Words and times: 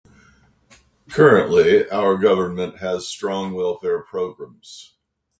Currently, 1.11 1.87
our 1.91 2.17
government 2.17 2.77
has 2.79 3.07
strong 3.07 3.53
welfare 3.53 4.01
programs. 4.01 4.95